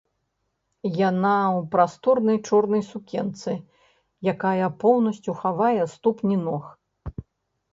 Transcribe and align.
Яна 1.09 1.33
ў 1.57 1.67
прасторнай 1.75 2.37
чорнай 2.47 2.81
сукенцы, 2.93 3.51
якая 4.33 4.71
поўнасцю 4.85 5.31
хавае 5.43 5.83
ступні 5.95 6.37
ног. 6.49 6.63